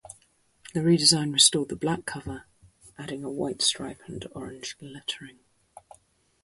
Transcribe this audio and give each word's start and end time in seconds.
The 0.73 0.79
redesign 0.79 1.31
restored 1.31 1.69
the 1.69 1.75
black 1.75 2.07
cover, 2.07 2.47
adding 2.97 3.23
a 3.23 3.29
white 3.29 3.61
stripe 3.61 4.01
and 4.07 4.25
orange 4.31 4.75
lettering. 4.81 5.37